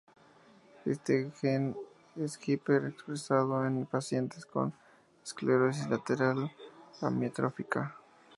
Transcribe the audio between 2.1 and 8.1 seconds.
está hiper-expresado en pacientes con esclerosis lateral amiotrófica.